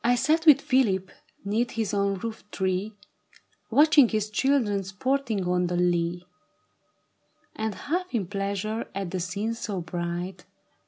SAT 0.15 0.47
with 0.47 0.61
Philip 0.61 1.11
*neath 1.45 1.69
his 1.73 1.93
ovm 1.93 2.19
roof 2.23 2.43
tree, 2.49 2.95
Watching 3.69 4.09
his 4.09 4.31
children 4.31 4.83
sporting 4.83 5.45
on 5.47 5.67
the 5.67 5.75
lea, 5.77 6.25
^ 6.25 6.27
And 7.55 7.75
haK 7.75 8.05
in 8.11 8.25
pleasure 8.25 8.87
at 8.95 9.13
a 9.13 9.19
scene 9.19 9.53
so 9.53 9.79
bright, 9.81 10.39
Ar. 10.47 10.47